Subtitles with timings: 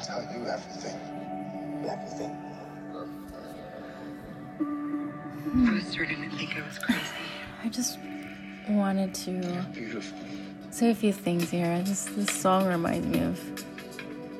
[0.00, 0.98] I'll tell you everything.
[1.86, 2.34] Everything.
[5.68, 7.00] I was starting to think I was crazy.
[7.62, 7.98] I just
[8.66, 9.30] wanted to
[9.74, 10.18] Beautiful.
[10.70, 11.82] say a few things here.
[11.82, 13.38] This this song reminds me of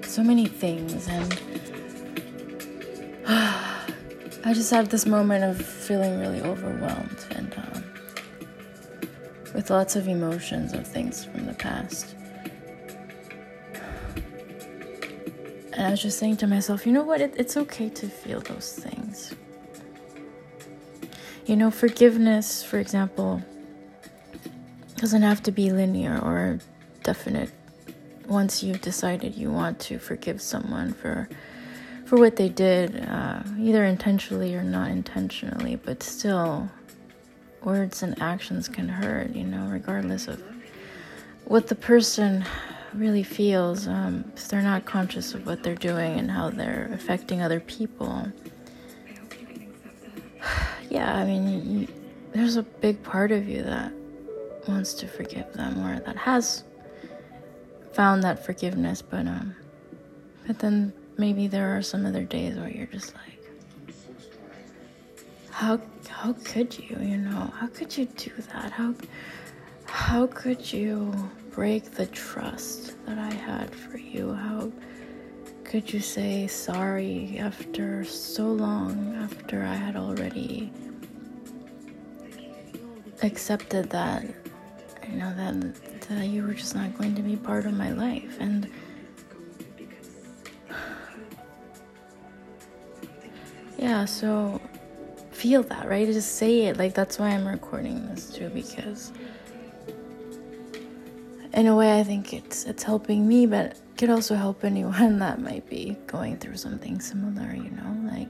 [0.02, 1.38] so many things, and
[3.26, 7.84] I just had this moment of feeling really overwhelmed and um,
[9.54, 12.14] with lots of emotions of things from the past.
[15.80, 17.22] And I was just saying to myself, you know what?
[17.22, 19.34] It, it's okay to feel those things.
[21.46, 23.42] You know, forgiveness, for example,
[24.96, 26.58] doesn't have to be linear or
[27.02, 27.50] definite
[28.26, 31.30] once you've decided you want to forgive someone for
[32.04, 36.68] for what they did uh, either intentionally or not intentionally but still
[37.64, 40.42] words and actions can hurt you know regardless of
[41.46, 42.44] what the person
[42.94, 47.60] really feels um, they're not conscious of what they're doing and how they're affecting other
[47.60, 48.26] people.
[50.88, 51.88] Yeah i mean you,
[52.32, 53.92] there's a big part of you that
[54.66, 56.64] wants to forgive them or that has
[57.92, 59.54] found that forgiveness but um
[60.48, 63.30] but then maybe there are some other days where you're just like
[65.50, 67.52] how how could you you know?
[67.54, 68.70] How could you do that?
[68.72, 68.94] How
[69.84, 71.12] how could you
[71.50, 74.32] break the trust that i had for you.
[74.32, 74.70] How
[75.64, 80.72] could you say sorry after so long after i had already
[83.22, 84.24] accepted that?
[85.08, 85.74] You know that
[86.08, 88.70] that you were just not going to be part of my life and
[93.78, 94.60] yeah so
[95.32, 96.06] feel that right?
[96.06, 96.76] Just say it.
[96.76, 99.12] Like that's why i'm recording this too because
[101.52, 105.18] in a way i think it's it's helping me but it could also help anyone
[105.24, 108.28] that might be going through something similar you know like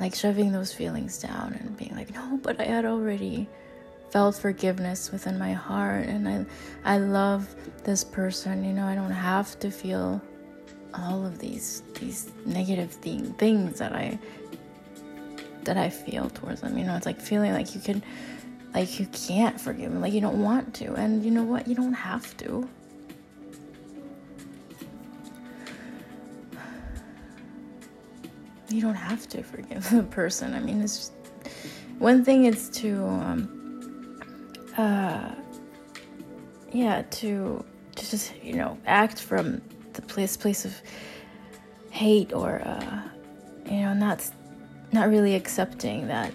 [0.00, 3.48] like shoving those feelings down and being like no but i had already
[4.14, 6.46] felt forgiveness within my heart and I
[6.84, 7.52] I love
[7.82, 10.22] this person, you know, I don't have to feel
[10.94, 14.16] all of these these negative thing, things that I
[15.64, 16.78] that I feel towards them.
[16.78, 18.04] You know, it's like feeling like you can
[18.74, 20.94] like you can't forgive them, like you don't want to.
[20.94, 21.68] And you know what?
[21.68, 22.68] You don't have to.
[28.68, 30.54] You don't have to forgive the person.
[30.54, 31.12] I mean, it's just,
[31.98, 34.20] one thing is to um,
[34.76, 35.30] uh,
[36.72, 37.64] yeah, to
[37.94, 39.62] to just you know act from
[39.92, 40.74] the place place of
[41.90, 43.02] hate or uh,
[43.66, 44.28] you know not
[44.90, 46.32] not really accepting that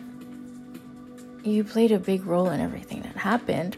[1.43, 3.77] you played a big role in everything that happened.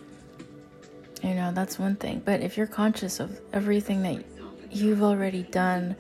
[1.23, 4.23] You know that's one thing, but if you're conscious of everything that
[4.71, 5.95] you've already done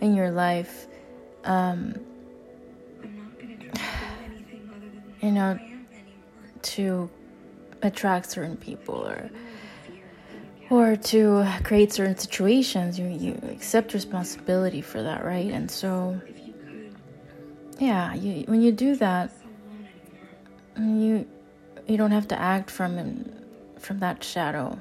[0.00, 0.86] in your life,
[1.44, 1.94] um,
[5.20, 5.58] you know,
[6.62, 7.10] to
[7.82, 9.30] attract certain people or
[10.70, 16.20] or to create certain situations you you accept responsibility for that right and so
[17.78, 19.32] yeah you when you do that
[20.80, 21.26] you
[21.86, 23.32] you don't have to act from
[23.78, 24.78] from that shadow